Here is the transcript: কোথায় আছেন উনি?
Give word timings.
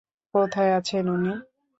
কোথায় 0.33 0.71
আছেন 0.77 1.05
উনি? 1.07 1.33